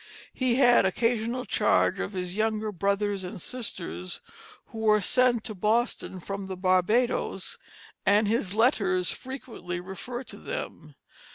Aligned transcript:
He 0.33 0.55
had 0.55 0.83
occasional 0.83 1.45
charge 1.45 1.99
of 1.99 2.13
his 2.13 2.35
younger 2.35 2.71
brothers 2.71 3.23
and 3.23 3.39
sisters, 3.39 4.19
who 4.69 4.79
were 4.79 4.99
sent 4.99 5.43
to 5.43 5.53
Boston 5.53 6.19
from 6.19 6.47
the 6.47 6.57
Barbadoes, 6.57 7.59
and 8.03 8.27
his 8.27 8.55
letters 8.55 9.11
frequently 9.11 9.79
refer 9.79 10.23
to 10.23 10.37
them. 10.37 10.95